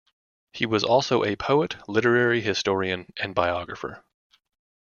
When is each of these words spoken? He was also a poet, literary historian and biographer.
He 0.51 0.65
was 0.65 0.83
also 0.83 1.23
a 1.23 1.35
poet, 1.35 1.75
literary 1.87 2.41
historian 2.41 3.13
and 3.19 3.35
biographer. 3.35 4.03